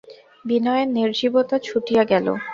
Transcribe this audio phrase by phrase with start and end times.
[0.45, 2.27] বিনয়ের নির্জীবতা ছুটিয়া গেল।